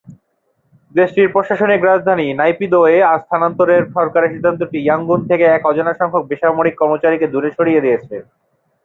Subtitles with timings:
[0.95, 7.49] দেশটির প্রশাসনিক রাজধানী নাইপিদোয় স্থানান্তরের সরকারের সিদ্ধান্তটি ইয়াঙ্গুন থেকে এক অজানা সংখ্যক বেসামরিক কর্মচারীকে দূরে
[7.57, 8.15] সরিয়ে দিয়েছে।